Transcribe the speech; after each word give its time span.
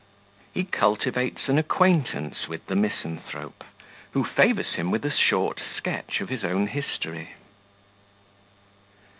He 0.51 0.63
cultivates 0.63 1.47
an 1.47 1.59
Acquaintance 1.59 2.47
with 2.47 2.65
the 2.65 2.75
Misanthrope, 2.75 3.63
who 4.13 4.23
favours 4.23 4.69
him 4.73 4.89
with 4.89 5.05
a 5.05 5.11
short 5.15 5.61
Sketch 5.77 6.21
of 6.21 6.29
his 6.29 6.43
own 6.43 6.65
History. 6.65 7.35